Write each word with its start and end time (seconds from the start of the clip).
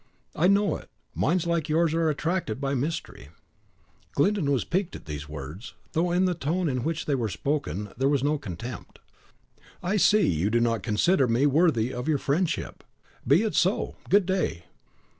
"I 0.35 0.47
know 0.47 0.77
it: 0.77 0.89
minds 1.13 1.45
like 1.45 1.69
yours 1.69 1.93
are 1.93 2.09
attracted 2.09 2.59
by 2.59 2.73
mystery." 2.73 3.27
Glyndon 4.15 4.49
was 4.51 4.63
piqued 4.65 4.95
at 4.95 5.05
these 5.05 5.29
words, 5.29 5.75
though 5.91 6.11
in 6.11 6.25
the 6.25 6.33
tone 6.33 6.67
in 6.67 6.83
which 6.83 7.05
they 7.05 7.13
were 7.13 7.29
spoken 7.29 7.93
there 7.97 8.09
was 8.09 8.23
no 8.23 8.39
contempt. 8.39 8.97
"I 9.83 9.97
see 9.97 10.27
you 10.27 10.49
do 10.49 10.59
not 10.59 10.81
consider 10.81 11.27
me 11.27 11.45
worthy 11.45 11.93
of 11.93 12.07
your 12.07 12.17
friendship. 12.17 12.83
Be 13.27 13.43
it 13.43 13.53
so. 13.53 13.95
Good 14.09 14.25
day!" 14.25 14.65